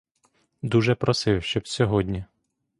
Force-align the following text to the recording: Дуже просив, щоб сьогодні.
Дуже 0.61 0.95
просив, 0.95 1.43
щоб 1.43 1.67
сьогодні. 1.67 2.25